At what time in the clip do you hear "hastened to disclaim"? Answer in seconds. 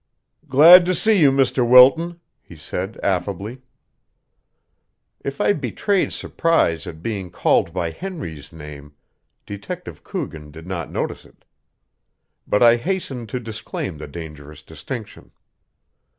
12.77-13.99